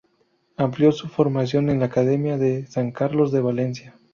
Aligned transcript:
Amplió 0.57 0.91
su 0.91 1.07
formación 1.09 1.69
en 1.69 1.79
la 1.79 1.85
Academia 1.85 2.39
de 2.39 2.65
San 2.65 2.89
Carlos 2.91 3.31
de 3.31 3.39
Valencia. 3.39 3.95